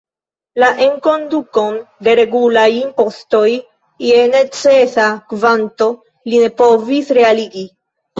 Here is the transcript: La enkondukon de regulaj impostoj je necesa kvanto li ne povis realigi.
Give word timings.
La 0.61 0.67
enkondukon 0.83 1.75
de 2.07 2.15
regulaj 2.19 2.63
impostoj 2.77 3.41
je 4.05 4.23
necesa 4.31 5.05
kvanto 5.35 5.89
li 6.31 6.41
ne 6.45 6.49
povis 6.63 7.13
realigi. 7.19 7.67